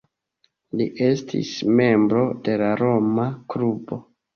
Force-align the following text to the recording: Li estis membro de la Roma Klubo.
Li 0.79 0.87
estis 1.09 1.53
membro 1.83 2.27
de 2.49 2.59
la 2.67 2.75
Roma 2.85 3.33
Klubo. 3.53 4.07